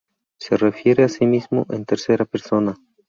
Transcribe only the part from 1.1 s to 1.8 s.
mismo